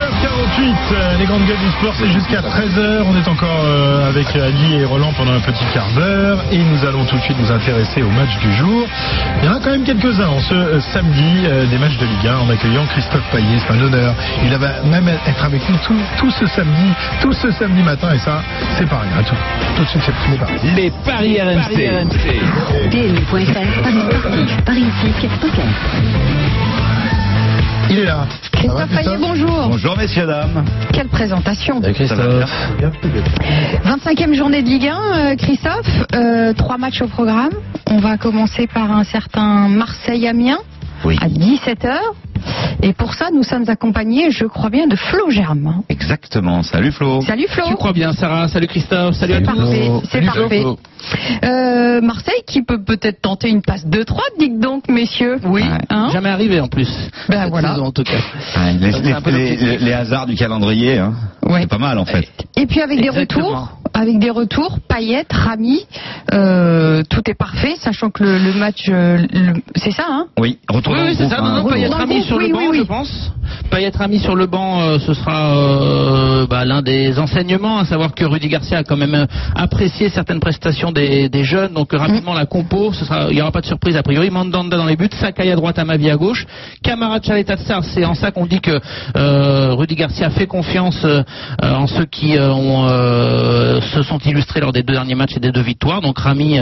48, 0.00 0.76
euh, 0.92 1.18
les 1.18 1.26
grandes 1.26 1.44
gueules 1.46 1.58
du 1.58 1.70
sport, 1.78 1.94
c'est 1.94 2.08
jusqu'à 2.08 2.40
13h. 2.40 3.02
On 3.06 3.16
est 3.16 3.28
encore 3.28 3.64
euh, 3.64 4.08
avec 4.08 4.34
Ali 4.34 4.76
et 4.76 4.84
Roland 4.84 5.12
pendant 5.16 5.32
un 5.32 5.40
petit 5.40 5.64
quart 5.74 5.88
d'heure. 5.94 6.42
Et 6.50 6.58
nous 6.58 6.84
allons 6.86 7.04
tout 7.04 7.16
de 7.16 7.22
suite 7.22 7.38
nous 7.38 7.52
intéresser 7.52 8.02
au 8.02 8.08
match 8.08 8.36
du 8.38 8.52
jour. 8.54 8.86
Il 9.42 9.46
y 9.46 9.48
en 9.48 9.56
a 9.56 9.60
quand 9.60 9.70
même 9.70 9.84
quelques-uns 9.84 10.28
en 10.28 10.40
ce 10.40 10.54
euh, 10.54 10.80
samedi, 10.80 11.44
euh, 11.44 11.66
des 11.66 11.78
matchs 11.78 11.98
de 11.98 12.06
Ligue 12.06 12.26
1, 12.26 12.38
en 12.38 12.50
accueillant 12.50 12.86
Christophe 12.86 13.28
Payet. 13.30 13.58
C'est 13.58 13.74
un 13.74 13.80
honneur. 13.82 14.14
Il 14.42 14.56
va 14.56 14.82
même 14.84 15.08
être 15.08 15.44
avec 15.44 15.68
nous 15.68 15.76
tout, 15.86 15.96
tout 16.18 16.30
ce 16.30 16.46
samedi, 16.46 16.92
tout 17.20 17.32
ce 17.32 17.50
samedi 17.50 17.82
matin. 17.82 18.08
Et 18.14 18.18
ça, 18.18 18.42
c'est 18.78 18.88
pas 18.88 19.00
rien. 19.00 19.22
Tout, 19.22 19.34
tout 19.76 19.82
de 19.82 19.88
suite, 19.88 20.02
c'est 20.06 20.14
premier 20.14 20.38
parti. 20.38 20.66
Les 20.76 20.90
paris 21.04 21.40
RMC. 21.40 21.76
PMU.fr, 22.90 23.82
Paris 23.82 24.50
Paris 24.64 24.86
poker. 25.40 25.64
Il 27.90 27.98
est 27.98 28.04
là. 28.04 28.24
Christophe 28.52 28.88
Payet, 28.88 29.16
bonjour. 29.18 29.68
Bonjour 29.68 29.96
messieurs, 29.96 30.24
dames. 30.24 30.64
Quelle 30.92 31.08
présentation. 31.08 31.80
Bien 31.80 31.90
25e 33.84 34.32
journée 34.34 34.62
de 34.62 34.68
Ligue 34.68 34.86
1, 34.86 34.96
euh, 35.32 35.34
Christophe. 35.36 36.04
Euh, 36.14 36.52
trois 36.52 36.78
matchs 36.78 37.02
au 37.02 37.08
programme. 37.08 37.50
On 37.90 37.98
va 37.98 38.16
commencer 38.16 38.68
par 38.68 38.92
un 38.92 39.02
certain 39.02 39.68
Marseille-Amiens 39.68 40.58
Oui. 41.04 41.16
à 41.20 41.26
17h. 41.26 41.98
Et 42.82 42.92
pour 42.92 43.14
ça, 43.14 43.26
nous 43.34 43.42
sommes 43.42 43.64
accompagnés, 43.68 44.30
je 44.30 44.44
crois 44.44 44.70
bien, 44.70 44.86
de 44.86 44.96
Flo 44.96 45.28
Germain. 45.30 45.82
Exactement. 45.88 46.62
Salut 46.62 46.92
Flo. 46.92 47.20
Salut 47.22 47.46
Flo. 47.48 47.64
Tu 47.66 47.74
crois 47.74 47.92
bien, 47.92 48.12
Sarah. 48.12 48.48
Salut 48.48 48.68
Christophe. 48.68 49.16
Salut, 49.16 49.34
à 49.34 49.40
tous. 49.40 49.46
Parfait, 49.46 49.90
c'est 50.04 50.10
Salut, 50.10 50.26
parfait. 50.26 50.60
Flo. 50.60 50.78
Euh, 51.44 52.00
Marseille 52.00 52.42
qui 52.46 52.62
peut 52.62 52.79
peut-être 52.90 53.20
tenter 53.22 53.48
une 53.48 53.62
passe 53.62 53.86
2-3, 53.86 54.18
dites 54.40 54.58
donc, 54.58 54.88
messieurs. 54.88 55.38
Oui, 55.44 55.62
Ouais. 55.62 55.78
Hein 55.90 56.08
jamais 56.12 56.28
arrivé 56.30 56.58
en 56.60 56.66
plus. 56.66 56.88
Ben 57.28 57.42
Cette 57.44 57.50
voilà. 57.50 57.70
saison, 57.74 57.84
en 57.86 57.92
tout 57.92 58.02
cas. 58.02 58.18
Ouais, 58.56 58.72
les, 58.80 58.92
C'est 58.92 59.12
un 59.12 59.20
peu 59.20 59.30
les- 59.30 59.92
hasards 59.92 60.26
du 60.26 60.34
calendrier, 60.34 60.98
hein. 60.98 61.12
Ouais. 61.44 61.60
c'est 61.62 61.68
pas 61.68 61.78
mal 61.78 61.98
en 61.98 62.04
fait. 62.04 62.26
Et 62.56 62.66
puis 62.66 62.80
avec 62.80 63.00
des 63.00 63.10
retours, 63.10 63.68
avec 63.94 64.18
des 64.18 64.30
retours, 64.30 64.78
Payet, 64.88 65.24
Rami, 65.30 65.80
euh, 66.32 67.02
tout 67.08 67.22
est 67.30 67.34
parfait, 67.34 67.74
sachant 67.78 68.10
que 68.10 68.22
le, 68.24 68.38
le 68.38 68.52
match, 68.54 68.86
euh, 68.88 69.18
le- 69.32 69.62
c'est 69.76 69.90
ça, 69.92 70.04
hein? 70.08 70.26
Oui, 70.38 70.58
retour 70.68 70.94
Oui, 70.94 71.14
c'est 71.16 71.28
ça. 71.28 71.38
hein. 71.40 71.62
Non, 71.62 71.68
Payet 71.68 71.88
Rami 71.88 72.22
sur 72.24 72.38
le 72.38 72.46
oui, 72.46 72.52
banc, 72.52 72.58
oui, 72.60 72.68
oui. 72.72 72.78
je 72.78 72.82
pense. 72.82 73.32
Payet 73.70 73.92
Rami 73.96 74.18
sur 74.18 74.34
le 74.34 74.46
banc, 74.46 74.80
euh, 74.80 74.98
ce 74.98 75.14
sera 75.14 75.54
euh, 75.54 76.46
bah, 76.48 76.64
l'un 76.64 76.82
des 76.82 77.20
enseignements, 77.20 77.78
à 77.78 77.84
savoir 77.84 78.14
que 78.14 78.24
Rudy 78.24 78.48
Garcia 78.48 78.78
a 78.78 78.82
quand 78.82 78.96
même 78.96 79.14
euh, 79.14 79.26
apprécié 79.54 80.08
certaines 80.08 80.40
prestations 80.40 80.90
des, 80.90 81.28
des 81.28 81.44
jeunes. 81.44 81.72
Donc 81.72 81.92
rapidement 81.92 82.34
la 82.34 82.46
compo, 82.46 82.92
ce 82.92 83.04
sera, 83.04 83.28
il 83.30 83.36
n'y 83.36 83.40
aura 83.40 83.52
pas 83.52 83.60
de 83.60 83.66
surprise 83.66 83.96
a 83.96 84.02
priori. 84.02 84.28
Mandanda 84.30 84.76
dans 84.76 84.86
les 84.86 84.96
buts, 84.96 85.08
Sakai 85.12 85.52
à 85.52 85.56
droite, 85.56 85.78
Amavi 85.78 86.10
à 86.10 86.16
gauche, 86.16 86.46
Camara 86.82 87.20
Chaletatsar. 87.22 87.84
C'est 87.84 88.04
en 88.04 88.14
ça 88.14 88.32
qu'on 88.32 88.46
dit 88.46 88.60
que 88.60 88.80
euh, 89.16 89.72
Rudy 89.74 89.94
Garcia 89.94 90.30
fait 90.30 90.48
confiance 90.48 91.04
euh, 91.04 91.22
en 91.62 91.86
ceux 91.86 92.06
qui 92.06 92.36
euh, 92.36 92.52
ont, 92.52 92.88
se 93.80 94.02
sont 94.02 94.18
illustrés 94.18 94.60
lors 94.60 94.72
des 94.72 94.82
deux 94.82 94.94
derniers 94.94 95.14
matchs 95.14 95.36
et 95.36 95.40
des 95.40 95.52
deux 95.52 95.62
victoires. 95.62 96.00
Donc 96.00 96.18
Rami, 96.18 96.58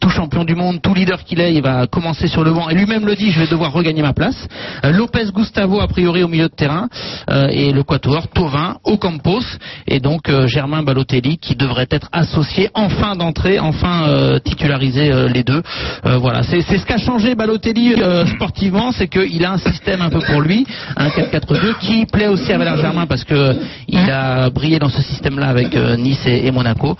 tout 0.00 0.08
champion 0.08 0.44
du 0.44 0.54
monde, 0.54 0.80
tout 0.80 0.94
leader 0.94 1.24
qu'il 1.24 1.40
est, 1.40 1.54
il 1.54 1.62
va 1.62 1.86
commencer 1.86 2.26
sur 2.26 2.42
le 2.42 2.52
banc. 2.52 2.70
Et 2.70 2.74
lui-même 2.74 3.04
le 3.04 3.14
dit, 3.14 3.30
je 3.32 3.40
vais 3.40 3.46
devoir 3.46 3.72
regagner 3.72 4.00
ma 4.00 4.14
place. 4.14 4.48
Lopez 4.82 5.26
Gustavo 5.34 5.80
a 5.80 5.88
priori 5.88 6.22
au 6.22 6.28
milieu 6.28 6.37
de 6.44 6.54
terrain 6.54 6.88
euh, 7.30 7.48
et 7.50 7.72
le 7.72 7.82
quatuor 7.82 8.28
Tovin, 8.28 8.76
Ocampos 8.84 9.44
et 9.86 10.00
donc 10.00 10.28
euh, 10.28 10.46
Germain 10.46 10.82
Balotelli 10.82 11.38
qui 11.38 11.56
devrait 11.56 11.88
être 11.90 12.08
associé 12.12 12.70
en 12.74 12.88
fin 12.88 13.16
d'entrée, 13.16 13.58
enfin 13.58 14.08
euh, 14.08 14.38
titulariser 14.38 15.12
euh, 15.12 15.28
les 15.28 15.42
deux. 15.42 15.62
Voilà, 16.04 16.42
c'est 16.42 16.60
ce 16.60 16.84
qu'a 16.84 16.98
changé 16.98 17.34
Balotelli 17.34 17.94
sportivement, 18.34 18.92
c'est 18.92 19.08
qu'il 19.08 19.44
a 19.44 19.52
un 19.52 19.58
système 19.58 20.00
un 20.00 20.10
peu 20.10 20.20
pour 20.20 20.40
lui, 20.40 20.66
un 20.96 21.08
4-4-2 21.08 21.78
qui 21.78 22.06
plaît 22.06 22.28
aussi 22.28 22.52
à 22.52 22.58
Valère 22.58 22.78
Germain 22.78 23.06
parce 23.06 23.24
que 23.24 23.56
il 23.88 24.10
a 24.10 24.50
brillé 24.50 24.78
dans 24.78 24.88
ce 24.88 25.02
système-là 25.02 25.48
avec 25.48 25.74
Nice 25.98 26.24
et, 26.26 26.50
Monaco. 26.50 26.96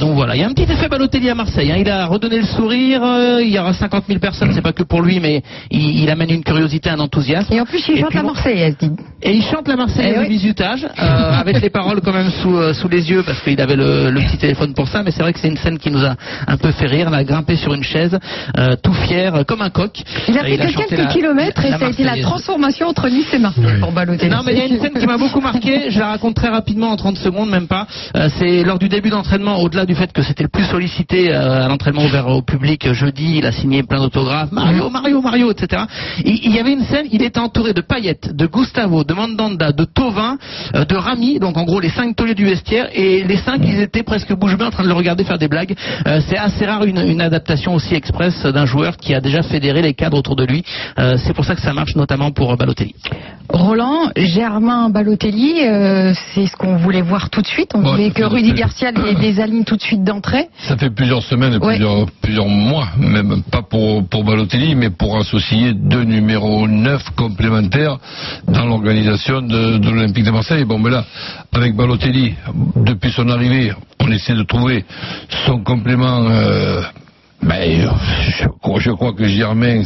Donc 0.00 0.14
voilà, 0.14 0.36
il 0.36 0.40
y 0.40 0.44
a 0.44 0.48
un 0.48 0.52
petit 0.52 0.70
effet 0.70 0.88
Balotelli 0.88 1.30
à 1.30 1.34
Marseille. 1.34 1.72
hein. 1.72 1.76
Il 1.78 1.90
a 1.90 2.06
redonné 2.06 2.38
le 2.38 2.46
sourire. 2.46 3.02
il 3.40 3.48
y 3.48 3.58
aura 3.58 3.72
50 3.72 4.04
000 4.06 4.18
personnes, 4.20 4.52
c'est 4.54 4.62
pas 4.62 4.72
que 4.72 4.82
pour 4.82 5.02
lui, 5.02 5.20
mais 5.20 5.42
il, 5.70 6.08
amène 6.10 6.30
une 6.30 6.44
curiosité, 6.44 6.90
un 6.90 7.00
enthousiasme. 7.00 7.52
Et 7.52 7.60
en 7.60 7.66
plus, 7.66 7.82
il 7.88 7.98
chante 7.98 8.14
la 8.14 8.22
Marseillaise, 8.22 8.73
dit. 8.78 8.90
et 9.22 9.32
il 9.34 9.42
chante 9.42 9.68
la 9.68 9.76
Marseillaise 9.76 10.14
Eh 10.16 10.18
oui. 10.20 10.26
au 10.26 10.28
bisutage, 10.28 10.84
euh, 10.84 11.32
avec 11.40 11.60
les 11.60 11.70
paroles 11.70 12.00
quand 12.00 12.12
même 12.12 12.30
sous, 12.42 12.56
euh, 12.56 12.72
sous 12.74 12.88
les 12.88 13.10
yeux, 13.10 13.22
parce 13.24 13.40
qu'il 13.42 13.60
avait 13.60 13.76
le, 13.76 14.10
le 14.10 14.20
petit 14.22 14.38
téléphone 14.38 14.74
pour 14.74 14.88
ça, 14.88 15.02
mais 15.02 15.10
c'est 15.10 15.22
vrai 15.22 15.32
que 15.32 15.40
c'est 15.40 15.48
une 15.48 15.56
scène 15.56 15.78
qui 15.78 15.90
nous 15.90 16.04
a 16.04 16.14
un 16.46 16.56
peu 16.56 16.70
fait 16.72 16.86
rire. 16.86 17.08
Il 17.10 17.14
a 17.14 17.24
grimpé 17.24 17.56
sur 17.56 17.74
une 17.74 17.82
chaise, 17.84 18.18
euh, 18.58 18.76
tout 18.82 18.92
fier, 18.94 19.44
comme 19.46 19.62
un 19.62 19.70
coq. 19.70 19.92
Il 20.28 20.38
a 20.38 20.42
Euh, 20.42 20.44
fait 20.44 20.56
que 20.58 20.76
quelques 20.88 20.98
la- 20.98 21.06
kilomètres 21.06 21.64
et 21.64 21.70
la 21.70 21.78
ça 21.78 21.86
a 21.86 21.90
été 21.90 22.04
la 22.04 22.16
transformation 22.20 22.88
entre 22.88 23.08
Nice 23.08 23.32
et 23.32 23.38
Marseille 23.38 23.64
Oui. 23.66 23.80
pour 23.80 23.92
Balotelli. 23.92 24.30
Non, 24.30 24.42
mais 24.44 24.52
il 24.52 24.58
y 24.58 24.62
a 24.62 24.66
une 24.66 24.80
scène 24.80 24.94
qui 24.98 25.06
m'a 25.06 25.16
beaucoup 25.18 25.40
marqué. 25.40 25.90
Je 25.90 25.98
la 25.98 26.08
raconte 26.08 26.34
très 26.34 26.48
rapidement 26.48 26.90
en 26.90 26.96
30 26.96 27.16
secondes, 27.18 27.50
même 27.50 27.66
pas. 27.68 27.86
Euh, 28.16 28.28
c'est 28.38 28.62
lors 28.64 28.78
du 28.78 28.88
début 28.88 29.10
d'entraînement, 29.10 29.58
au-delà 29.60 29.86
du 29.86 29.94
fait 29.94 30.12
que 30.12 30.22
c'était 30.22 30.42
le 30.44 30.48
plus 30.48 30.64
sollicité 30.64 31.32
euh, 31.32 31.64
à 31.64 31.68
l'entraînement 31.68 32.04
ouvert 32.04 32.28
au 32.28 32.42
public 32.42 32.92
jeudi, 32.92 33.38
il 33.38 33.46
a 33.46 33.52
signé 33.52 33.82
plein 33.82 34.00
d'autographes. 34.00 34.52
Mario, 34.52 34.90
Mario, 34.90 35.20
Mario, 35.20 35.50
etc. 35.50 35.82
Il, 36.24 36.40
il 36.44 36.54
y 36.54 36.58
avait 36.58 36.72
une 36.72 36.84
scène, 36.84 37.06
il 37.12 37.22
était 37.22 37.40
entouré 37.40 37.72
de 37.72 37.80
Payet, 37.80 38.18
de 38.32 38.46
Gustavo, 38.64 39.04
de 39.04 39.12
Mandanda, 39.12 39.72
de 39.72 39.84
Tovin, 39.84 40.38
euh, 40.74 40.84
de 40.86 40.94
Rami, 40.96 41.38
donc 41.38 41.58
en 41.58 41.64
gros 41.64 41.80
les 41.80 41.90
cinq 41.90 42.16
tauliers 42.16 42.34
du 42.34 42.46
vestiaire, 42.46 42.88
et 42.94 43.22
les 43.24 43.36
cinq, 43.36 43.60
ils 43.62 43.80
étaient 43.80 44.02
presque 44.02 44.32
bouche 44.34 44.56
bée 44.56 44.64
en 44.64 44.70
train 44.70 44.82
de 44.82 44.88
le 44.88 44.94
regarder 44.94 45.22
faire 45.24 45.36
des 45.38 45.48
blagues. 45.48 45.74
Euh, 46.06 46.20
c'est 46.26 46.38
assez 46.38 46.64
rare 46.64 46.84
une, 46.84 46.98
une 46.98 47.20
adaptation 47.20 47.74
aussi 47.74 47.94
express 47.94 48.42
d'un 48.46 48.64
joueur 48.64 48.96
qui 48.96 49.14
a 49.14 49.20
déjà 49.20 49.42
fédéré 49.42 49.82
les 49.82 49.92
cadres 49.92 50.16
autour 50.16 50.34
de 50.34 50.44
lui. 50.46 50.64
Euh, 50.98 51.16
c'est 51.18 51.34
pour 51.34 51.44
ça 51.44 51.54
que 51.54 51.60
ça 51.60 51.74
marche 51.74 51.94
notamment 51.94 52.30
pour 52.30 52.52
euh, 52.52 52.56
Balotelli. 52.56 52.94
Roland, 53.50 54.10
Germain 54.16 54.88
Balotelli, 54.88 55.60
euh, 55.66 56.14
c'est 56.34 56.46
ce 56.46 56.56
qu'on 56.56 56.76
voulait 56.76 57.02
voir 57.02 57.28
tout 57.28 57.42
de 57.42 57.46
suite. 57.46 57.72
On 57.74 57.82
Ouais, 57.84 57.90
voulait 57.90 58.10
que 58.10 58.24
Rudy. 58.24 58.54
Garcia 58.54 58.90
les, 58.92 59.14
les 59.14 59.40
aligne 59.40 59.64
tout 59.64 59.76
de 59.76 59.82
suite 59.82 60.02
d'entrée. 60.02 60.48
Ça 60.60 60.78
fait 60.78 60.88
plusieurs 60.88 61.22
semaines, 61.22 61.52
et 61.54 61.58
Ouais. 61.58 61.74
plusieurs, 61.74 62.06
plusieurs 62.22 62.48
mois, 62.48 62.88
même 62.98 63.42
pas 63.50 63.60
pour, 63.60 64.08
pour 64.08 64.24
Balotelli, 64.24 64.74
mais 64.74 64.88
pour 64.88 65.18
associer 65.18 65.74
deux 65.74 66.04
numéros 66.04 66.66
9 66.66 67.10
complémentaires 67.16 67.98
dans 68.48 68.66
l'organisation 68.66 69.42
de, 69.42 69.78
l'Olympique 69.78 70.24
de 70.24 70.30
Marseille. 70.30 70.64
Bon, 70.64 70.78
mais 70.78 70.90
là, 70.90 71.04
avec 71.52 71.74
Balotelli, 71.74 72.34
depuis 72.76 73.10
son 73.12 73.28
arrivée, 73.28 73.72
on 74.00 74.10
essaie 74.10 74.34
de 74.34 74.42
trouver 74.42 74.84
son 75.46 75.60
complément. 75.62 76.26
euh, 76.28 76.82
ben, 77.42 77.90
je, 78.38 78.90
crois- 78.92 79.12
que 79.12 79.26
Germain, 79.26 79.82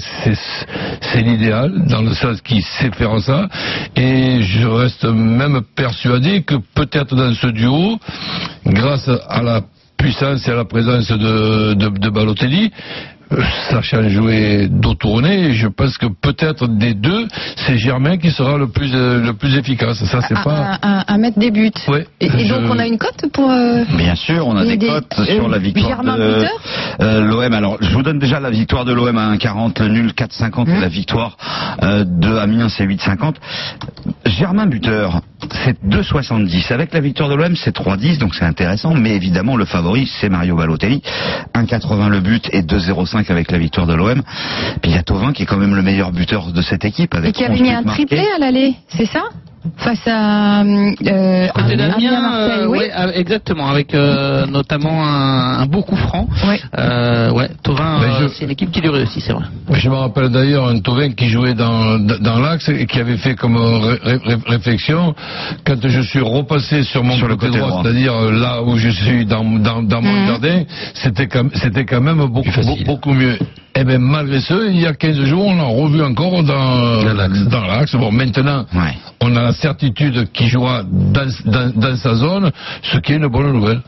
c'est 1.01 1.23
l'idéal, 1.23 1.87
dans 1.89 2.03
le 2.03 2.15
sens 2.15 2.41
qu'il 2.41 2.63
sait 2.63 2.91
faire 2.93 3.19
ça. 3.21 3.49
Et 3.97 4.43
je 4.43 4.67
reste 4.67 5.05
même 5.05 5.63
persuadé 5.75 6.43
que 6.43 6.55
peut-être 6.75 7.17
dans 7.17 7.35
ce 7.35 7.49
duo, 7.49 7.99
grâce 8.65 9.11
à 9.29 9.43
la 9.43 9.63
puissance 9.97 10.47
et 10.47 10.53
à 10.53 10.55
la 10.55 10.65
présence 10.65 11.09
de, 11.11 12.09
Balotelli, 12.11 12.71
sachant 13.71 14.09
jouer 14.09 14.69
dos 14.71 14.95
tourné, 14.95 15.53
je 15.53 15.69
pense 15.69 15.99
que 15.99 16.07
peut-être 16.07 16.67
des 16.69 16.95
deux, 16.95 17.27
c'est 17.57 17.77
Germain 17.79 18.17
qui 18.17 18.31
sera 18.31 18.57
le 18.57 18.69
plus 18.69 18.91
euh, 18.95 19.21
le 19.23 19.33
plus 19.35 19.57
efficace. 19.57 20.03
Ça, 20.05 20.21
c'est 20.23 20.35
pas. 20.43 20.79
à- 20.81 20.99
à- 21.01 21.13
à 21.15 21.19
mettre 21.19 21.39
des 21.39 21.51
buts. 21.51 21.71
Ouais. 21.89 22.07
Et, 22.21 22.27
et 22.27 22.47
Je- 22.47 22.55
donc 22.55 22.71
on 22.71 22.79
a 22.79 22.87
une 22.87 22.99
cote 22.99 23.25
pour. 23.33 23.51
euh, 23.51 23.85
Bien 23.97 24.15
sûr, 24.15 24.47
on 24.47 24.57
a 24.57 24.65
des, 24.65 24.77
des- 24.77 24.87
cotes 24.89 25.15
euh, 25.19 25.25
sur 25.27 25.49
la 25.49 25.59
victoire 25.59 25.89
Germain 25.89 26.17
de 26.19 26.35
buteur 26.35 26.61
euh, 27.01 27.21
l'OM. 27.23 27.53
Alors, 27.53 27.77
je 27.81 27.91
vous 27.91 28.03
donne 28.03 28.19
déjà 28.19 28.41
la 28.41 28.51
victoire 28.51 28.85
de 28.85 28.93
l'OM 28.93 29.17
à 29.19 29.35
1,40, 29.35 29.83
le 29.83 29.89
nul 29.89 30.13
4,50 30.13 30.69
et 30.77 30.81
la 30.81 30.89
victoire 30.89 31.37
euh, 31.83 32.05
de 32.07 32.37
Amiens 32.37 32.69
c'est 32.69 32.85
8,50. 32.87 33.35
Germain 34.27 34.67
buteur, 34.67 35.21
c'est 35.65 35.83
2,70. 35.85 36.73
Avec 36.73 36.93
la 36.93 37.01
victoire 37.01 37.29
de 37.29 37.35
l'OM, 37.35 37.55
c'est 37.57 37.75
3,10, 37.75 38.19
donc 38.19 38.35
c'est 38.35 38.45
intéressant. 38.45 38.95
Mais 38.95 39.15
évidemment, 39.15 39.57
le 39.57 39.65
favori, 39.65 40.07
c'est 40.21 40.29
Mario 40.29 40.57
Balotelli. 40.57 41.03
1,80 41.55 42.09
le 42.09 42.21
but 42.21 42.49
et 42.53 42.63
2,05 42.63 43.31
avec 43.31 43.51
la 43.51 43.59
victoire 43.59 43.87
de 43.87 43.95
l'OM. 43.95 44.23
Puis 44.83 44.91
il 44.91 44.95
y 44.95 44.99
a 44.99 45.03
Tovin 45.03 45.33
qui 45.33 45.45
est 45.45 45.47
quand 45.47 45.57
même 45.57 45.75
le 45.75 45.83
meilleur 45.83 46.13
buteur 46.13 46.53
de 46.53 46.63
cette 46.63 46.85
équipe. 46.85 47.15
Avec 47.15 47.31
et 47.31 47.33
qui 47.33 47.45
avait 47.45 47.55
11 47.55 47.63
mis 47.63 47.71
un 47.71 47.83
triplé 47.85 48.25
à 48.35 48.39
l'aller, 48.39 48.75
c'est 48.89 49.07
ça? 49.07 49.25
Face 49.77 50.07
à. 50.07 50.63
Euh, 50.63 51.49
Côté 51.49 51.73
Amiens, 51.75 51.89
d'Amiens, 51.89 52.21
Marseille, 52.21 52.59
euh, 52.61 52.67
oui. 52.69 52.79
ouais, 52.79 52.91
euh, 52.97 53.13
exactement, 53.15 53.69
avec 53.69 53.95
euh, 53.95 54.47
notamment 54.47 55.05
un, 55.05 55.61
un 55.61 55.67
beau 55.67 55.83
coup 55.83 55.97
franc. 55.97 56.27
Ouais. 56.47 56.61
Euh, 56.79 57.31
ouais, 57.33 57.49
Tovin, 57.63 58.01
euh, 58.03 58.23
je- 58.23 58.29
c'est 58.29 58.45
une 58.45 58.51
équipe 58.51 58.71
qui 58.71 58.81
lui 58.81 58.89
réussit, 58.89 59.23
c'est 59.23 59.33
vrai. 59.33 59.45
Je 59.73 59.89
me 59.89 59.95
rappelle 59.95 60.31
d'ailleurs 60.31 60.69
un 60.69 60.79
Tovin 60.81 61.11
qui 61.13 61.29
jouait 61.29 61.55
dans, 61.55 61.99
dans 61.99 62.39
l'axe 62.41 62.69
et 62.69 62.87
qui 62.87 62.99
avait 63.01 63.17
fait 63.19 63.35
comme 63.35 63.57
ré- 63.57 63.99
ré- 64.25 64.39
réflexion 64.47 65.15
quand 65.67 65.87
je 65.87 66.01
suis 66.01 66.21
repassé 66.21 66.83
sur 66.85 67.05
mon 67.05 67.15
Sur 67.17 67.29
le 67.29 67.37
côté, 67.37 67.57
droit, 67.59 67.69
droit. 67.71 67.83
c'est-à-dire 67.83 68.15
là 68.33 68.63
où 68.63 68.77
je 68.77 68.89
suis 68.89 69.27
dans, 69.27 69.45
dans, 69.45 69.83
dans 69.83 70.03
mon 70.03 70.13
Mhm. 70.13 70.27
jardin, 70.27 70.63
c'était 70.95 71.27
quand, 71.27 71.49
c'était 71.55 71.85
quand 71.85 72.01
même 72.01 72.25
beaucoup, 72.27 72.51
beaucoup 72.87 73.13
mieux. 73.13 73.39
Eh 73.75 73.85
bien, 73.85 73.99
malgré 73.99 74.41
ce, 74.41 74.71
il 74.71 74.81
y 74.81 74.87
a 74.87 74.93
15 74.93 75.23
jours, 75.25 75.47
on 75.47 75.55
l'a 75.57 75.63
revu 75.65 76.03
encore 76.03 76.43
dans, 76.43 77.03
dans 77.05 77.65
l'axe. 77.67 77.95
Bon, 77.95 78.11
maintenant, 78.11 78.67
Ouais. 78.75 78.97
on 79.21 79.37
a 79.37 79.43
la 79.43 79.53
certitude 79.53 80.33
qu'il 80.33 80.49
jouera 80.49 80.83
dans, 80.83 81.27
dans- 81.45 81.73
dans 81.75 81.97
sa 81.97 82.15
zone, 82.15 82.51
ce 82.83 82.99
qui 82.99 83.13
est 83.13 83.17
une 83.17 83.29
bonne 83.29 83.53
nouvelle. 83.53 83.81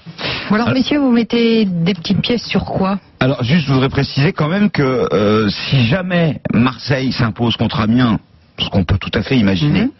Bon 0.48 0.54
alors 0.56 0.70
messieurs, 0.70 0.98
vous 1.00 1.10
mettez 1.10 1.64
des 1.64 1.94
petites 1.94 2.20
pièces 2.20 2.44
sur 2.46 2.64
quoi? 2.64 2.98
Alors 3.18 3.42
juste, 3.42 3.66
je 3.66 3.72
voudrais 3.72 3.88
préciser 3.88 4.32
quand 4.32 4.48
même 4.48 4.70
que 4.70 5.08
euh, 5.12 5.48
si 5.48 5.86
jamais 5.86 6.40
Marseille 6.54 7.10
s'impose 7.12 7.56
contre 7.56 7.80
Amiens, 7.80 8.18
ce 8.60 8.68
qu'on 8.68 8.84
peut 8.84 8.98
tout 8.98 9.10
à 9.14 9.22
fait 9.22 9.36
imaginer, 9.38 9.82
Mhm. 9.84 9.90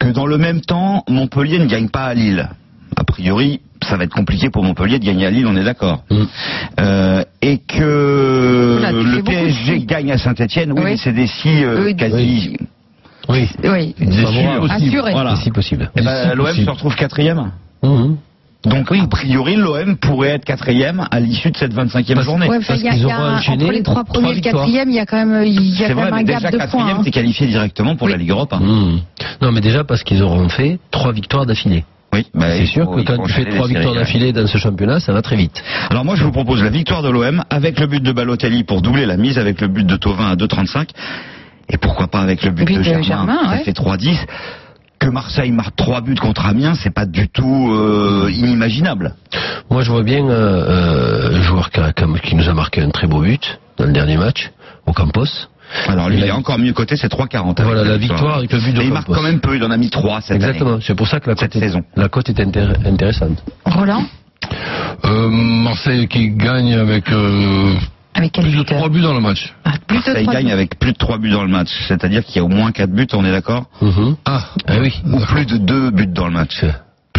que 0.00 0.08
dans 0.08 0.26
le 0.26 0.36
même 0.36 0.60
temps, 0.60 1.02
Montpellier 1.08 1.58
ne 1.58 1.66
gagne 1.66 1.88
pas 1.88 2.04
à 2.04 2.14
Lille. 2.14 2.48
A 2.96 3.04
priori, 3.04 3.60
ça 3.82 3.96
va 3.96 4.04
être 4.04 4.12
compliqué 4.14 4.50
pour 4.50 4.62
Montpellier 4.64 4.98
de 4.98 5.04
gagner 5.04 5.26
à 5.26 5.30
Lille, 5.30 5.46
on 5.46 5.56
est 5.56 5.64
d'accord. 5.64 6.02
Euh, 6.80 7.22
et 7.40 7.58
que 7.58 8.29
gagne 9.90 10.12
à 10.12 10.18
Saint-Etienne, 10.18 10.72
oui, 10.72 10.78
Oui. 10.78 10.90
mais 10.92 10.96
c'est 10.96 11.12
des 11.12 11.26
si 11.26 11.64
euh, 11.64 11.84
Oui, 11.84 11.96
quasi... 11.96 12.56
Oui, 13.28 13.48
Oui, 13.64 13.94
Des 13.98 14.26
si. 14.26 14.96
Voilà. 15.12 15.36
si 15.36 15.50
possible. 15.50 15.90
Eh 15.96 16.02
ben, 16.02 16.34
L'OM 16.34 16.52
se 16.54 16.70
retrouve 16.70 16.94
quatrième. 16.96 17.50
Mhm. 17.82 18.16
Donc 18.64 18.92
a 18.92 19.06
priori, 19.06 19.56
l'OM 19.56 19.96
pourrait 19.96 20.30
être 20.30 20.44
quatrième 20.44 21.06
à 21.10 21.18
l'issue 21.20 21.50
de 21.50 21.56
cette 21.56 21.72
25e 21.72 22.20
journée. 22.22 22.46
Ouais, 22.48 22.58
Parce 22.66 22.82
y 22.82 22.88
a, 22.88 22.94
y 22.94 23.10
a 23.10 23.38
entre 23.38 23.72
les 23.72 23.82
trois 23.82 24.02
trois 24.02 24.04
premiers 24.04 24.32
et 24.32 24.34
le 24.34 24.40
quatrième, 24.40 24.90
il 24.90 24.96
y 24.96 24.98
a 24.98 25.06
quand 25.06 25.24
même, 25.24 25.44
il 25.46 25.80
y 25.80 25.84
a 25.84 25.88
quand 25.88 25.94
vrai, 25.94 26.04
même 26.06 26.14
un 26.14 26.16
mais 26.18 26.24
gap 26.24 26.36
déjà 26.38 26.50
de 26.50 26.56
points. 26.56 26.66
quatrième, 26.66 26.96
hein. 26.98 27.02
t'es 27.04 27.10
qualifié 27.10 27.46
directement 27.46 27.96
pour 27.96 28.08
la 28.08 28.16
Ligue 28.18 28.30
Europa. 28.30 28.56
hein. 28.56 28.60
Mhm. 28.62 29.00
Non, 29.42 29.52
mais 29.52 29.60
déjà 29.62 29.84
parce 29.84 30.02
qu'ils 30.02 30.22
auront 30.22 30.48
fait 30.50 30.78
trois 30.90 31.12
victoires 31.12 31.46
d'affilée. 31.46 31.84
Oui, 32.12 32.26
bah, 32.34 32.46
C'est 32.56 32.66
sûr 32.66 32.84
faut- 32.86 32.96
que 32.96 33.02
quand 33.02 33.22
tu 33.24 33.32
fais 33.32 33.44
trois 33.44 33.66
victoires 33.68 33.94
séries, 33.94 33.98
d'affilée 33.98 34.32
dans 34.32 34.46
ce 34.46 34.58
championnat, 34.58 34.98
ça 35.00 35.12
va 35.12 35.22
très 35.22 35.36
vite. 35.36 35.62
Alors 35.90 36.04
moi 36.04 36.16
je 36.16 36.24
vous 36.24 36.32
propose 36.32 36.62
la 36.62 36.70
victoire 36.70 37.02
de 37.02 37.08
l'OM 37.10 37.44
avec 37.50 37.78
le 37.78 37.86
but 37.86 38.02
de 38.02 38.12
Balotelli 38.12 38.64
pour 38.64 38.82
doubler 38.82 39.06
la 39.06 39.16
mise, 39.16 39.38
avec 39.38 39.60
le 39.60 39.68
but 39.68 39.86
de 39.86 39.96
Tovin 39.96 40.26
à 40.30 40.34
2,35 40.36 40.88
et 41.68 41.76
pourquoi 41.76 42.08
pas 42.08 42.20
avec 42.20 42.42
le 42.42 42.50
but, 42.50 42.64
But 42.64 42.74
de 42.74 42.78
de 42.78 42.82
Germain, 42.84 43.02
Germain, 43.02 43.38
ça 43.44 43.50
ouais. 43.52 43.62
fait 43.64 43.72
3-10. 43.72 44.18
Que 44.98 45.08
Marseille 45.08 45.50
marque 45.52 45.76
trois 45.76 46.02
buts 46.02 46.14
contre 46.16 46.44
Amiens, 46.44 46.74
c'est 46.74 46.92
pas 46.92 47.06
du 47.06 47.28
tout 47.28 47.70
euh, 47.72 48.28
inimaginable. 48.30 49.14
Moi, 49.70 49.80
je 49.82 49.90
vois 49.90 50.02
bien 50.02 50.28
euh, 50.28 51.30
euh, 51.30 51.38
un 51.38 51.42
joueur 51.42 51.70
qui, 51.70 51.80
a- 51.80 51.92
qui 51.92 52.34
nous 52.34 52.48
a 52.50 52.52
marqué 52.52 52.82
un 52.82 52.90
très 52.90 53.06
beau 53.06 53.20
but 53.20 53.60
dans 53.78 53.86
le 53.86 53.92
dernier 53.92 54.18
match, 54.18 54.50
au 54.86 54.92
Campos. 54.92 55.48
Alors 55.88 56.08
lui, 56.08 56.18
il 56.18 56.24
est 56.24 56.30
encore 56.30 56.58
mieux 56.58 56.72
coté, 56.72 56.96
c'est 56.96 57.08
3,40. 57.10 57.62
Voilà, 57.62 57.84
la 57.84 57.96
victoire 57.96 58.38
avec 58.38 58.52
le 58.52 58.58
but 58.60 58.72
de 58.74 58.80
Et 58.82 58.84
il 58.86 58.92
marque 58.92 59.06
quand 59.08 59.22
même 59.22 59.40
peu, 59.40 59.56
il 59.56 59.62
en 59.64 59.70
a 59.70 59.76
mis 59.76 59.90
3 59.90 60.20
cette 60.20 60.36
Exactement. 60.36 60.78
C'est 60.80 60.94
pour 60.94 61.06
ça 61.08 61.20
que 61.20 61.30
la 61.30 61.36
Cette 61.36 61.52
cote 61.52 61.62
est, 61.62 61.66
saison. 61.66 61.82
la 61.96 62.08
cote 62.08 62.28
est 62.28 62.38
intér- 62.40 62.86
intéressante. 62.86 63.42
Roland, 63.64 64.04
Euh, 65.04 65.28
Marseille 65.30 66.08
qui 66.08 66.30
gagne 66.30 66.74
avec 66.74 67.10
euh, 67.12 67.74
avec 68.14 68.32
quel 68.32 68.44
plus 68.44 68.52
de 68.52 68.58
buteur 68.58 68.78
3 68.78 68.88
buts 68.88 69.00
dans 69.02 69.14
le 69.14 69.20
match. 69.20 69.54
Ah, 69.64 69.72
plus 69.86 69.98
de 69.98 70.04
Marseille 70.06 70.22
trois 70.24 70.34
gagne 70.34 70.46
buts. 70.46 70.52
avec 70.52 70.78
plus 70.78 70.92
de 70.92 70.98
3 70.98 71.18
buts 71.18 71.30
dans 71.30 71.42
le 71.42 71.48
match, 71.48 71.68
c'est-à-dire 71.88 72.24
qu'il 72.24 72.36
y 72.36 72.38
a 72.40 72.44
au 72.44 72.48
moins 72.48 72.72
4 72.72 72.90
buts, 72.90 73.06
on 73.12 73.24
est 73.24 73.30
d'accord 73.30 73.64
Mhm. 73.80 74.16
Ah, 74.24 74.40
Ah 74.66 74.74
oui. 74.80 75.00
Ou 75.06 75.20
plus 75.20 75.46
de 75.46 75.56
2 75.58 75.90
buts 75.90 76.06
dans 76.08 76.26
le 76.26 76.32
match. 76.32 76.64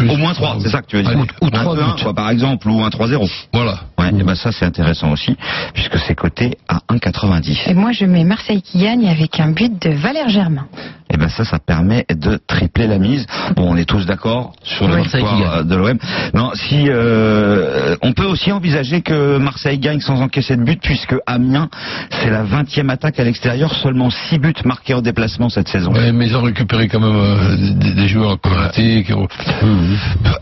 Plus- 0.02 0.10
Au 0.12 0.18
moins 0.18 0.34
3, 0.34 0.58
c'est 0.62 0.70
ça 0.70 0.82
que 0.82 0.88
tu 0.88 0.98
veux 0.98 1.04
dire 1.04 1.18
Ou 1.18 1.46
ou 1.46 1.50
3 1.50 1.62
trois 1.64 1.76
buts. 1.96 2.14
par 2.16 2.30
exemple, 2.30 2.68
ou 2.70 2.84
un 2.84 2.90
3-0. 2.90 3.30
Voilà. 3.54 3.80
Ouais, 4.00 4.10
et 4.10 4.24
ben 4.24 4.36
ça 4.36 4.52
c'est 4.52 4.66
intéressant 4.66 5.12
aussi, 5.12 5.36
puisque 5.74 5.98
c'est 6.00 6.16
coté 6.16 6.58
à 6.68 6.80
1,90. 6.90 7.70
Et 7.70 7.74
moi, 7.74 7.92
je 7.92 8.06
mets 8.06 8.24
Marseille 8.24 8.62
qui 8.62 8.80
gagne 8.80 9.08
avec 9.10 9.40
un 9.40 9.52
but 9.52 9.72
de 9.82 9.92
Valère 9.92 10.30
Germain. 10.30 10.68
Et 11.14 11.18
ben 11.18 11.28
ça, 11.30 11.44
ça 11.44 11.60
permet 11.60 12.06
de 12.10 12.40
tripler 12.48 12.88
la 12.88 12.98
mise. 12.98 13.26
Bon, 13.56 13.68
on 13.72 13.76
est 13.76 13.86
tous 13.86 14.06
d'accord 14.06 14.54
sur 14.64 14.88
la 14.88 15.02
qui 15.02 15.10
victoire 15.10 15.56
euh, 15.58 15.64
de 15.64 15.76
l'OM. 15.76 15.98
Non, 16.34 16.52
si 16.54 16.86
euh, 16.88 17.96
on 18.02 18.14
peut 18.14 18.26
aussi 18.26 18.52
envisager 18.52 19.02
que 19.02 19.38
Marseille 19.38 19.78
gagne 19.80 20.00
sans 20.00 20.22
encaisser 20.22 20.56
de 20.56 20.64
but, 20.64 20.80
puisque 20.82 21.16
Amiens, 21.28 21.70
c'est 22.12 22.30
la 22.30 22.44
20e 22.44 22.90
attaque 22.90 23.20
à 23.20 23.24
l'extérieur, 23.24 23.74
seulement 23.76 24.10
6 24.10 24.40
buts 24.40 24.54
marqués 24.66 24.94
en 24.94 25.02
déplacement 25.02 25.50
cette 25.50 25.68
saison. 25.68 25.92
Ouais, 25.92 26.12
mais 26.12 26.28
ils 26.28 26.36
ont 26.38 26.42
récupéré 26.44 26.88
quand 26.88 27.00
même 27.02 27.16
euh, 27.16 27.56
des, 27.76 27.92
des 27.94 28.08
joueurs 28.08 28.38
Raté, 28.44 29.04
qui 29.04 29.14
ont- 29.14 29.28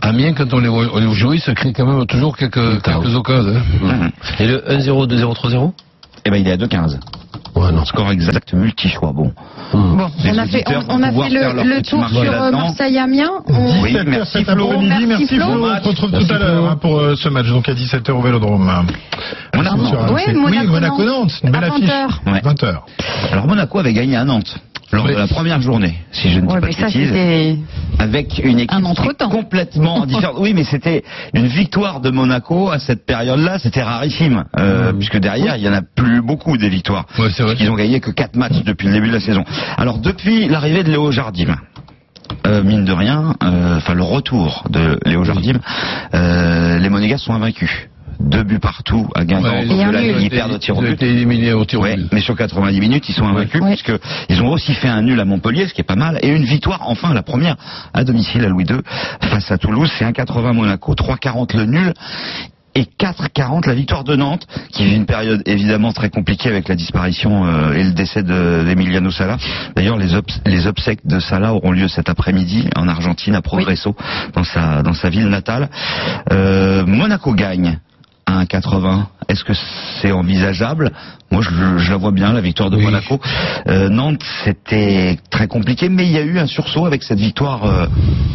Amiens, 0.02 0.34
quand 0.34 0.54
on 0.54 0.60
les 0.60 0.68
voit, 0.70 0.86
on 0.94 1.00
les 1.00 1.06
voit 1.06 1.16
jouer, 1.16 1.40
ça 1.40 1.54
crée 1.54 1.74
quand 1.74 1.86
même 1.86 2.06
toujours 2.06 2.38
quelques, 2.38 2.82
quelques 2.82 3.16
occasions. 3.16 3.56
hein. 3.56 3.62
Mhm. 3.82 4.12
Et 4.40 4.48
le 4.48 4.58
1-0, 4.70 5.08
2-0, 5.08 5.34
3-0 5.36 5.74
Et 6.26 6.30
ben 6.30 6.38
il 6.38 6.48
est 6.48 6.52
à 6.52 6.58
2,15. 6.58 7.00
Ouais, 7.56 7.72
non. 7.72 7.86
Score 7.86 8.12
exact 8.12 8.54
multi-choix. 8.54 9.12
Bon. 9.14 9.34
Mhm. 9.74 9.98
Bon, 9.98 10.08
on 10.26 10.38
a 10.38 10.46
fait, 10.46 10.64
on, 10.68 10.84
on 10.96 11.04
a 11.04 11.12
fait 11.12 11.30
le, 11.30 11.64
le 11.76 11.82
tour 11.82 12.08
sur 12.10 12.20
euh. 12.32 12.52
Marseille-Amiens. 12.52 13.30
On- 13.48 13.82
Oui, 13.82 13.94
17h 13.94 14.04
merci 14.08 14.44
Flo. 14.46 14.70
Merci, 14.82 15.06
Merci 15.08 15.28
Flo. 15.28 15.46
Flo. 15.46 15.66
On 15.66 15.78
se 15.84 15.88
retrouve 15.90 16.12
Merci, 16.12 16.28
tout 16.28 16.34
à 16.34 16.38
l'heure 16.40 16.66
hein, 16.72 16.78
pour 16.80 17.00
euh, 17.00 17.16
ce 17.16 17.30
match, 17.30 17.48
donc 17.48 17.68
à 17.70 17.74
17h 17.74 18.12
au 18.12 18.22
Vélodrome. 18.22 18.72
Monaco. 19.56 19.76
RMC. 19.78 20.14
Ouais, 20.14 20.24
oui, 20.28 20.34
Monaco, 20.36 20.68
Monaco-Nantes, 20.72 21.32
une 21.44 21.52
belle 21.52 21.64
affiche. 21.64 21.90
20h. 21.90 22.32
Ouais. 22.32 22.40
20h. 22.42 22.76
Alors 23.32 23.48
Monaco 23.48 23.80
avait 23.80 23.94
gagné 23.94 24.16
à 24.16 24.24
Nantes 24.24 24.56
lors 24.92 25.06
Oui. 25.06 25.14
de 25.14 25.18
la 25.18 25.28
première 25.28 25.62
journée, 25.62 25.96
si 26.12 26.30
je 26.32 26.40
ne 26.40 26.48
dis 26.48 26.54
Ouais, 26.54 26.62
pas 26.62 26.68
de 26.68 26.74
ça, 26.74 26.86
bêtises. 26.88 27.10
c'était. 27.10 27.58
avec 28.00 28.40
une 28.44 28.60
équipe 28.60 28.72
Un 28.74 29.28
complètement 29.30 30.06
différente. 30.06 30.38
Oui, 30.40 30.54
mais 30.54 30.64
c'était 30.64 31.04
une 31.34 31.48
victoire 31.48 32.00
de 32.02 32.10
Monaco 32.10 32.70
à 32.72 32.80
cette 32.80 33.06
période-là, 33.06 33.60
c'était 33.60 33.84
rarissime, 33.84 34.46
euh, 34.58 34.92
puisque 34.94 35.18
derrière 35.18 35.58
il 35.58 35.64
y 35.64 35.70
en 35.70 35.74
a 35.74 35.82
plus 35.82 36.22
beaucoup 36.22 36.58
des 36.58 36.70
victoires. 36.70 37.06
Ouais, 37.20 37.30
c'est 37.30 37.44
vrai. 37.44 37.56
Ils 37.60 37.70
ont 37.70 37.76
gagné 37.76 38.00
que 38.00 38.12
quatre 38.12 38.36
matchs 38.36 38.64
depuis 38.66 38.88
le 38.88 38.94
début 38.94 39.08
de 39.10 39.14
la 39.14 39.20
saison. 39.20 39.44
Alors 39.78 40.00
depuis 40.00 40.48
l'arrivée 40.48 40.84
de 40.84 40.90
Léo 40.90 41.12
Jardim. 41.12 41.56
euh, 42.48 42.64
mine 42.64 42.86
de 42.86 42.92
rien, 42.94 43.36
euh, 43.44 43.78
enfin 43.78 43.94
le 43.96 44.04
retour 44.04 44.64
de 44.70 44.98
Léo 45.06 45.24
Jardim, 45.24 45.60
euh, 46.14 46.78
les 46.80 46.90
Monégas 46.90 47.18
sont 47.18 47.34
invaincus. 47.34 47.89
Deux 48.20 48.44
buts 48.44 48.60
partout 48.60 49.08
à 49.16 49.24
Guingamp. 49.24 49.50
Ouais, 49.54 49.66
de 49.66 50.20
ils 50.20 50.30
perdent 50.30 50.52
au 50.52 50.58
tir 50.58 50.78
au 50.78 50.82
but. 50.82 51.00
Ouais, 51.80 51.96
mais 52.12 52.20
sur 52.20 52.36
90 52.36 52.80
minutes, 52.80 53.08
ils 53.08 53.14
sont 53.16 53.26
invaincus 53.26 53.62
Ouais. 53.62 53.70
puisque 53.70 53.94
ils 54.30 54.42
ont 54.42 54.50
aussi 54.50 54.74
fait 54.74 54.90
un 54.90 55.02
nul 55.02 55.20
à 55.20 55.26
Montpellier, 55.26 55.68
ce 55.68 55.74
qui 55.74 55.82
est 55.82 55.86
pas 55.86 55.96
mal, 55.96 56.20
et 56.22 56.28
une 56.28 56.44
victoire, 56.44 56.82
enfin 56.84 57.14
la 57.14 57.24
première 57.24 57.56
à 57.94 58.04
domicile 58.04 58.44
à 58.44 58.50
Louis 58.50 58.66
II 58.70 58.78
face 59.22 59.50
à 59.52 59.58
Toulouse. 59.58 59.90
C'est 59.98 60.06
1,80 60.06 60.54
Monaco, 60.54 60.94
3,40 60.96 61.56
le 61.58 61.66
nul. 61.66 61.94
Et 62.76 62.84
4,40 63.00 63.68
la 63.68 63.74
victoire 63.74 64.04
de 64.04 64.16
Nantes, 64.16 64.46
qui 64.72 64.86
vit 64.86 64.96
une 64.96 65.08
période 65.08 65.42
évidemment 65.48 65.92
très 65.92 66.10
compliquée 66.12 66.50
avec 66.50 66.68
la 66.68 66.76
disparition 66.76 67.46
euh, 67.46 67.74
et 67.74 67.84
le 67.84 67.92
décès 67.94 68.22
de- 68.22 68.64
d'Emiliano 68.64 69.10
Sala. 69.10 69.38
D'ailleurs, 69.76 69.98
les, 69.98 70.14
obs- 70.14 70.40
les 70.46 70.68
obsèques 70.68 71.06
de 71.06 71.20
Sala 71.20 71.54
auront 71.56 71.72
lieu 71.72 71.88
cet 71.88 72.10
après-midi 72.10 72.70
en 72.76 72.88
Argentine, 72.88 73.34
à 73.34 73.42
Progresso, 73.42 73.96
dans 74.36 74.44
sa 74.44 74.84
dans 74.84 74.94
sa 74.94 75.10
ville 75.10 75.28
natale. 75.30 75.68
Euh, 76.32 76.86
Monaco 76.86 77.34
gagne 77.34 77.80
à 78.40 78.46
1,80. 78.46 79.06
Est-ce 79.28 79.44
que 79.44 79.54
c'est 80.02 80.12
envisageable? 80.12 80.92
Moi, 81.32 81.42
je, 81.44 81.78
je 81.78 81.92
la 81.92 81.98
vois 81.98 82.12
bien, 82.12 82.34
la 82.34 82.42
victoire 82.42 82.70
de 82.72 82.78
Oui. 82.78 82.84
Monaco. 82.84 83.20
Euh, 83.68 83.90
Nantes, 83.90 84.22
c'était 84.44 85.18
très 85.30 85.48
compliqué, 85.48 85.90
mais 85.90 86.06
il 86.06 86.12
y 86.12 86.18
a 86.18 86.22
eu 86.24 86.40
un 86.40 86.48
sursaut 86.48 86.86
avec 86.86 87.04
cette 87.04 87.20
victoire 87.20 87.66
euh, 87.66 87.86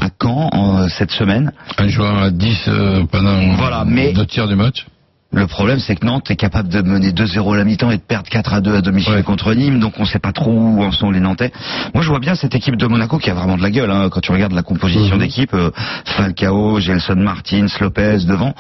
à 0.01 0.09
Caen 0.23 0.49
en, 0.53 0.89
cette 0.89 1.11
semaine. 1.11 1.51
En 1.79 1.89
jouant 1.89 2.17
à 2.19 2.31
10 2.31 2.65
euh, 2.69 3.05
pendant 3.11 3.55
Voilà, 3.57 3.85
mais- 3.85 4.13
deux 4.13 4.27
tiers 4.27 4.47
du 4.47 4.55
match. 4.55 4.87
Le 5.35 5.47
problème, 5.47 5.79
c'est 5.81 5.97
que 5.97 6.07
Nantes 6.07 6.31
est 6.31 6.37
capable 6.37 6.69
de 6.69 6.81
mener 6.83 7.11
2-0 7.13 7.55
à 7.55 7.57
la 7.57 7.65
mi-temps 7.65 7.91
et 7.91 7.97
de 7.97 8.03
perdre 8.03 8.29
4 8.29 8.55
à 8.55 8.61
2 8.61 8.77
à 8.77 8.81
domicile 8.81 9.15
Ouais. 9.15 9.23
contre 9.23 9.53
Nîmes, 9.55 9.81
donc 9.81 9.95
on 9.99 10.05
sait 10.05 10.19
pas 10.19 10.33
trop 10.33 10.51
où 10.53 10.83
en 10.83 10.93
sont 10.93 11.11
les 11.11 11.21
Nantais. 11.21 11.51
Moi, 11.93 12.03
je 12.03 12.09
vois 12.09 12.21
bien 12.21 12.35
cette 12.35 12.55
équipe 12.55 12.77
de 12.77 12.87
Monaco 12.87 13.19
qui 13.19 13.31
a 13.31 13.35
vraiment 13.35 13.57
de 13.57 13.63
la 13.63 13.71
gueule. 13.71 13.91
Hein, 13.91 14.09
quand 14.11 14.21
tu 14.21 14.33
regardes 14.33 14.53
la 14.53 14.63
composition 14.63 15.17
d'équipe, 15.17 15.53
euh, 15.55 15.71
Falcao, 16.05 16.79
Gelson 16.81 17.17
Martins, 17.17 17.67
Lopez 17.81 18.19
devant. 18.27 18.55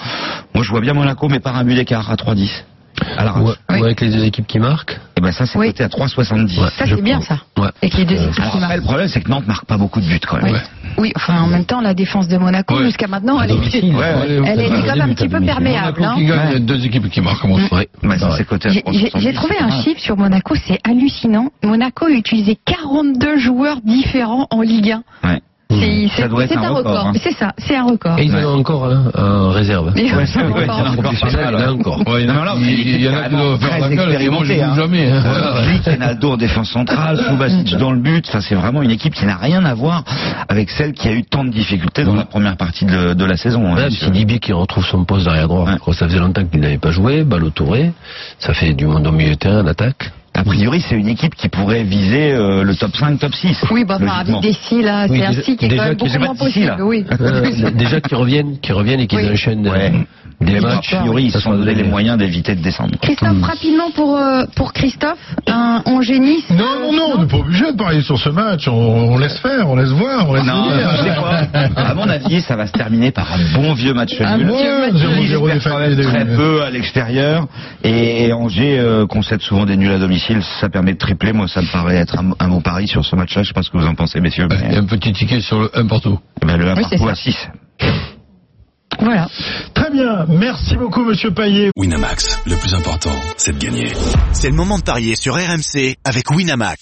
Moi, 0.54 0.64
je 0.64 0.70
vois 0.70 0.80
bien 0.80 0.94
Monaco, 0.94 1.28
mais 1.28 1.40
par 1.40 1.56
un 1.56 1.64
but 1.64 1.74
d'écart 1.74 2.10
à 2.10 2.16
3-10. 2.16 2.50
À 3.16 3.24
la 3.24 3.32
Ou, 3.36 3.46
rage. 3.46 3.56
ou 3.70 3.84
avec 3.84 4.00
les 4.00 4.10
deux 4.10 4.24
équipes 4.24 4.46
qui 4.46 4.60
marquent 4.60 5.00
Et 5.16 5.20
ben 5.20 5.32
ça, 5.32 5.46
c'est 5.46 5.58
Oui. 5.58 5.66
coté 5.68 5.82
à 5.82 5.88
3,70. 5.88 6.58
Ouais. 6.60 6.68
Ça, 6.78 6.84
c'est 6.86 7.02
bien, 7.02 7.20
ça. 7.20 7.38
Ouais. 7.58 7.68
Avec 7.82 7.94
les 7.96 8.04
deux 8.04 8.14
équipes 8.14 8.38
Alors 8.38 8.52
qui 8.52 8.58
après, 8.58 8.60
marquent. 8.60 8.76
le 8.76 8.82
problème, 8.82 9.08
c'est 9.08 9.20
que 9.20 9.28
Nantes 9.30 9.46
marque 9.48 9.64
pas 9.66 9.76
beaucoup 9.76 10.00
de 10.00 10.06
buts 10.06 10.20
quand 10.26 10.40
même. 10.40 10.60
Oui, 10.98 11.12
enfin, 11.16 11.42
en 11.42 11.46
même 11.46 11.64
temps, 11.64 11.80
la 11.80 11.94
défense 11.94 12.28
de 12.28 12.36
Monaco, 12.38 12.76
Ouais. 12.76 12.84
jusqu'à 12.84 13.06
maintenant, 13.08 13.40
elle 13.40 13.50
était, 13.50 13.58
domicile. 13.80 13.94
Ouais, 13.94 14.00
ouais. 14.00 14.42
elle 14.46 14.60
était 14.60 14.88
quand 14.88 14.96
même 14.96 15.10
un 15.10 15.14
petit 15.14 15.28
peu 15.28 15.40
perméable. 15.40 15.98
Monaco 16.00 16.04
hein. 16.04 16.14
qui 16.16 16.24
gagne, 16.26 16.38
Ouais. 16.38 16.44
il 16.48 16.52
y 16.52 16.56
a 16.56 16.58
deux 16.60 16.86
équipes 16.86 17.10
qui 17.10 17.20
marquent. 17.20 17.44
Ça, 18.18 18.30
c'est 18.36 18.46
coté 18.46 18.68
à 18.68 18.72
J'ai- 18.72 18.82
J'ai 18.92 19.08
3,70. 19.10 19.20
j'ai 19.20 19.32
trouvé 19.32 19.56
un 19.58 19.82
chiffre 19.82 20.00
sur 20.00 20.16
Monaco, 20.16 20.54
c'est 20.66 20.78
hallucinant. 20.84 21.48
Monaco 21.64 22.06
a 22.06 22.10
utilisé 22.10 22.56
42 22.64 23.38
joueurs 23.38 23.80
différents 23.82 24.46
en 24.50 24.60
Ligue 24.62 24.92
1. 24.92 25.02
Ouais. 25.28 25.40
C'est 25.70 25.76
être 25.76 26.48
c'est 26.48 26.56
un 26.56 26.62
un 26.62 26.68
record, 26.68 26.76
record. 26.92 27.06
hein. 27.08 27.12
C'est 27.20 27.32
ça, 27.32 27.52
c'est 27.58 27.74
un 27.76 27.84
record. 27.84 28.18
Et 28.18 28.24
ils 28.24 28.34
Ouais. 28.34 28.44
en 28.44 28.54
ont 28.54 28.58
encore 28.60 28.84
hein, 28.86 29.10
en 29.16 29.48
réserve. 29.50 29.92
Ouais, 29.94 30.02
ouais, 30.02 30.04
il 30.04 30.08
y 30.08 30.12
en 30.12 30.18
a 30.18 30.90
encore 30.90 31.12
il 31.14 31.32
y 31.32 31.36
en 31.36 31.48
a 31.48 31.52
ouais. 31.56 31.66
encore. 31.68 31.98
Ouais, 32.08 32.22
il 32.22 32.26
y 32.28 32.30
en 32.30 32.34
a- 32.34 32.36
Non, 32.36 32.44
non, 32.44 32.50
c'est 32.56 32.60
une 32.64 32.68
il 32.70 32.80
équipe 32.80 33.00
y 33.00 33.08
en 33.08 33.14
a 33.14 33.22
qui 33.28 33.30
doivent 33.34 33.58
faire 33.60 33.70
très 33.70 33.80
la 33.80 33.88
gueule, 33.96 34.22
et 34.22 34.28
moi 34.28 34.44
je 34.44 34.54
joue 34.54 34.60
hein. 34.62 34.74
jamais. 34.76 35.10
hein. 35.10 35.62
Vic, 35.66 35.84
Ronaldo 35.86 36.30
en 36.32 36.36
défense 36.36 36.70
centrale, 36.70 37.24
Kovacic 37.28 37.76
dans 37.76 37.90
le 37.92 37.98
but. 38.00 38.24
Enfin, 38.28 38.40
c'est 38.40 38.54
vraiment 38.54 38.82
une 38.82 38.90
équipe 38.90 39.14
qui 39.14 39.24
n'a 39.26 39.36
rien 39.36 39.64
à 39.64 39.74
voir 39.74 40.04
avec 40.48 40.70
celle 40.70 40.92
qui 40.92 41.08
a 41.08 41.12
eu 41.12 41.24
tant 41.24 41.44
de 41.44 41.50
difficultés 41.50 42.04
dans 42.04 42.14
la 42.14 42.24
première 42.24 42.56
partie 42.56 42.84
de, 42.84 43.14
de 43.14 43.24
la 43.24 43.36
saison. 43.36 43.74
hein, 43.74 43.88
c'est 43.90 44.10
Dibier 44.10 44.38
qui 44.38 44.52
retrouve 44.52 44.84
son 44.86 45.04
poste 45.04 45.24
d'arrière 45.26 45.48
droit. 45.48 45.66
Ça 45.92 46.06
faisait 46.06 46.18
longtemps 46.18 46.44
qu'il 46.44 46.60
n'avait 46.60 46.78
pas 46.78 46.90
joué. 46.90 47.24
Balle 47.24 47.44
au 47.44 47.50
touré. 47.50 47.92
Ça 48.38 48.52
fait 48.54 48.74
du 48.74 48.86
monde 48.86 49.06
au 49.06 49.12
milieu 49.12 49.30
de 49.30 49.34
terrain, 49.36 49.62
en 49.62 49.66
attaque. 49.66 50.10
A 50.34 50.42
priori, 50.44 50.80
c'est 50.80 50.96
une 50.96 51.08
équipe 51.08 51.34
qui 51.34 51.48
pourrait 51.48 51.84
viser 51.84 52.32
euh, 52.32 52.64
le 52.64 52.74
top 52.74 52.96
5, 52.96 53.18
top 53.20 53.34
6. 53.34 53.56
Oui, 53.70 53.84
bah, 53.84 53.98
enfin, 54.02 54.04
logiquement. 54.24 54.38
avec 54.38 54.50
Dessy, 54.50 54.82
là, 54.82 55.06
Oui, 55.08 55.18
c'est 55.20 55.26
un 55.26 55.30
déjà- 55.30 55.42
site 55.42 55.58
qui 55.60 55.64
est 55.66 55.68
quand 55.76 55.84
même 55.84 55.94
beaucoup 55.96 56.18
moins 56.18 56.34
possible. 56.34 56.66
là. 56.66 56.76
Oui. 56.80 57.04
Euh, 57.20 57.70
déjà 57.74 58.00
qu'ils 58.00 58.16
reviennent, 58.16 58.58
qu'ils 58.58 58.74
reviennent 58.74 59.00
et 59.00 59.06
qu'ils 59.06 59.18
Oui. 59.20 59.30
enchaînent 59.30 59.68
Ouais. 59.68 59.92
euh, 59.94 59.98
des 60.44 60.54
Mais 60.54 60.60
bon, 60.60 60.66
matchs. 60.66 60.92
a 60.92 60.96
priori, 60.98 61.24
ils 61.26 61.30
se 61.30 61.38
sont 61.38 61.52
donné 61.54 61.74
les 61.74 61.84
moyens 61.84 62.18
d'éviter 62.18 62.54
de 62.56 62.60
descendre. 62.60 62.94
Christophe, 63.00 63.40
rapidement 63.42 63.90
pour, 63.94 64.16
euh, 64.18 64.42
pour 64.56 64.72
Christophe, 64.72 65.18
un. 65.46 65.82
Non, 65.86 66.02
non, 66.50 66.92
non, 66.92 67.12
on 67.16 67.20
n'est 67.22 67.26
pas 67.28 67.36
obligé 67.38 67.70
de 67.72 67.76
parier 67.76 68.02
sur 68.02 68.18
ce 68.18 68.28
match. 68.28 68.66
On, 68.68 68.72
on 68.72 69.18
laisse 69.18 69.38
faire, 69.38 69.68
on 69.70 69.76
laisse 69.76 69.90
voir, 69.90 70.28
on 70.28 70.34
laisse 70.34 70.44
Non, 70.44 70.68
venir. 70.70 71.14
quoi? 71.16 71.60
À 71.76 71.94
mon 71.94 72.08
avis, 72.08 72.40
ça 72.42 72.56
va 72.56 72.66
se 72.66 72.72
terminer 72.72 73.10
par 73.12 73.28
un 73.32 73.38
bon 73.54 73.72
vieux 73.74 73.94
match 73.94 74.14
Un 74.20 74.38
nul. 74.38 74.46
bon 74.48 74.56
vieux 74.56 74.80
match 74.80 74.92
nul. 74.94 75.96
des- 75.96 76.02
très 76.02 76.24
peu 76.26 76.62
à 76.62 76.70
l'extérieur 76.70 77.46
et, 77.84 78.32
Angers 78.32 79.04
concède 79.08 79.40
souvent 79.40 79.64
des 79.64 79.76
nuls 79.76 79.92
à 79.92 79.98
domicile. 79.98 80.23
Ça 80.60 80.68
permet 80.68 80.92
de 80.94 80.98
tripler. 80.98 81.32
Moi, 81.32 81.48
ça 81.48 81.60
me 81.62 81.70
paraît 81.72 81.96
être 81.96 82.18
un, 82.18 82.32
un 82.38 82.48
bon 82.48 82.60
pari 82.60 82.86
sur 82.88 83.04
ce 83.04 83.14
match-là. 83.16 83.42
Je 83.42 83.48
sais 83.48 83.54
pas 83.54 83.62
ce 83.62 83.70
que 83.70 83.78
vous 83.78 83.86
en 83.86 83.94
pensez, 83.94 84.20
messieurs. 84.20 84.46
Mais, 84.48 84.76
a 84.76 84.78
un 84.80 84.86
petit 84.86 85.12
ticket 85.12 85.40
sur 85.40 85.60
le 85.60 85.70
1 85.78 85.86
partout. 85.86 86.18
ben, 86.44 86.56
le 86.56 86.68
1 86.70 86.76
Oui, 86.76 86.82
c'est 86.88 86.96
partout 86.98 87.08
à 87.08 87.14
6. 87.14 87.48
Voilà. 89.00 89.28
Très 89.74 89.90
bien, 89.90 90.24
merci 90.28 90.76
beaucoup, 90.76 91.04
monsieur 91.04 91.30
Payet. 91.32 91.70
Winamax, 91.76 92.40
le 92.46 92.56
plus 92.56 92.74
important, 92.74 93.10
c'est 93.36 93.52
de 93.52 93.58
gagner. 93.58 93.92
C'est 94.32 94.48
le 94.48 94.54
moment 94.54 94.78
de 94.78 94.84
parier 94.84 95.16
sur 95.16 95.34
RMC 95.34 95.96
avec 96.04 96.30
Winamax. 96.30 96.78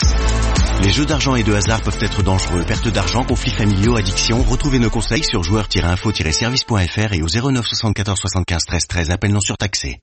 Les 0.85 0.91
jeux 0.91 1.07
d'argent 1.07 1.37
et 1.37 1.43
de 1.43 1.53
hasard 1.55 1.81
peuvent 1.81 1.99
être 2.01 2.23
dangereux. 2.23 2.65
Perte 2.67 2.89
d'argent, 2.89 3.25
conflits 3.25 3.53
familiaux, 3.53 3.97
addiction. 3.97 4.43
Retrouvez 4.43 4.79
nos 4.79 4.91
conseils 4.91 5.23
sur 5.25 5.43
joueurs-info-service.fr 5.43 7.13
et 7.13 7.23
au 7.23 7.29
09 7.53 7.65
74 7.67 8.19
75 8.19 8.65
13 8.67 8.87
13. 8.89 9.11
Appel 9.11 9.33
non 9.33 9.41
surtaxé. 9.41 9.99